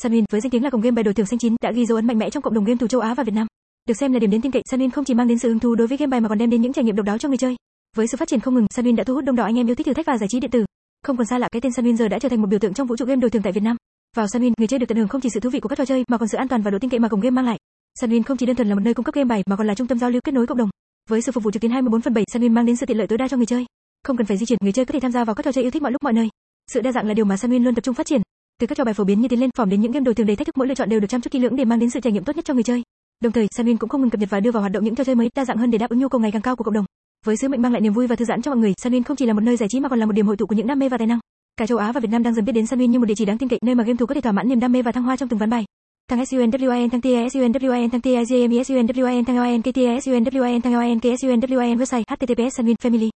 [0.00, 1.96] Sunwin với danh tiếng là cổng game bài đổi thưởng xanh chín đã ghi dấu
[1.96, 3.46] ấn mạnh mẽ trong cộng đồng game thủ châu Á và Việt Nam.
[3.88, 5.74] Được xem là điểm đến tin cậy, Sunwin không chỉ mang đến sự hứng thú
[5.74, 7.38] đối với game bài mà còn đem đến những trải nghiệm độc đáo cho người
[7.38, 7.56] chơi.
[7.96, 9.74] Với sự phát triển không ngừng, Sunwin đã thu hút đông đảo anh em yêu
[9.74, 10.64] thích thử thách và giải trí điện tử.
[11.02, 12.86] Không còn xa lạ cái tên Sunwin giờ đã trở thành một biểu tượng trong
[12.86, 13.76] vũ trụ game đổi thưởng tại Việt Nam.
[14.16, 15.84] Vào Sunwin, người chơi được tận hưởng không chỉ sự thú vị của các trò
[15.84, 17.58] chơi mà còn sự an toàn và độ tin cậy mà cổng game mang lại.
[18.00, 19.74] Sunwin không chỉ đơn thuần là một nơi cung cấp game bài mà còn là
[19.74, 20.70] trung tâm giao lưu kết nối cộng đồng.
[21.10, 23.06] Với sự phục vụ trực tuyến 24 phần 7, Sunwin mang đến sự tiện lợi
[23.06, 23.64] tối đa cho người chơi.
[24.04, 25.64] Không cần phải di chuyển, người chơi có thể tham gia vào các trò chơi
[25.64, 26.28] yêu thích mọi lúc mọi nơi.
[26.72, 28.22] Sự đa dạng là điều mà Sunwin luôn tập trung phát triển.
[28.62, 30.26] Từ các trò bài phổ biến như tiến lên phỏm đến những game đổi thường
[30.26, 31.90] đầy thách thức, mỗi lựa chọn đều được chăm chút kỹ lưỡng để mang đến
[31.90, 32.82] sự trải nghiệm tốt nhất cho người chơi.
[33.20, 35.04] Đồng thời, sanwin cũng không ngừng cập nhật và đưa vào hoạt động những trò
[35.04, 36.74] chơi mới, đa dạng hơn để đáp ứng nhu cầu ngày càng cao của cộng
[36.74, 36.84] đồng.
[37.26, 39.16] Với sứ mệnh mang lại niềm vui và thư giãn cho mọi người, sanwin không
[39.16, 40.66] chỉ là một nơi giải trí mà còn là một điểm hội tụ của những
[40.66, 41.18] đam mê và tài năng.
[41.56, 43.24] Cả châu Á và Việt Nam đang dần biết đến sanwin như một địa chỉ
[43.24, 44.92] đáng tin cậy, nơi mà game thủ có thể thỏa mãn niềm đam mê và
[44.92, 45.64] thăng hoa trong từng ván bài.
[46.08, 50.24] Thăng SUNWIN thăng TIA thằng thăng TIA GME thằng thăng OIN KTIA thằng
[50.62, 53.08] thăng OIN KSUNWIN website https sunwin family